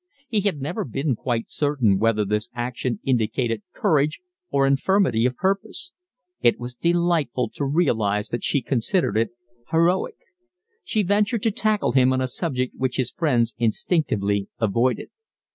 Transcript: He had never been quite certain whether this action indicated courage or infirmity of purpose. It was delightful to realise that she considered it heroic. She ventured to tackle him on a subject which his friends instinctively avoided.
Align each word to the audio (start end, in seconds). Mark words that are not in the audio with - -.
He 0.29 0.41
had 0.41 0.59
never 0.59 0.83
been 0.83 1.15
quite 1.15 1.51
certain 1.51 1.99
whether 1.99 2.25
this 2.25 2.49
action 2.55 2.99
indicated 3.03 3.61
courage 3.71 4.19
or 4.49 4.65
infirmity 4.65 5.27
of 5.27 5.35
purpose. 5.35 5.91
It 6.41 6.59
was 6.59 6.73
delightful 6.73 7.51
to 7.53 7.65
realise 7.65 8.29
that 8.29 8.43
she 8.43 8.63
considered 8.63 9.15
it 9.15 9.29
heroic. 9.69 10.15
She 10.83 11.03
ventured 11.03 11.43
to 11.43 11.51
tackle 11.51 11.91
him 11.91 12.11
on 12.13 12.19
a 12.19 12.25
subject 12.27 12.73
which 12.77 12.97
his 12.97 13.11
friends 13.11 13.53
instinctively 13.59 14.47
avoided. 14.57 15.09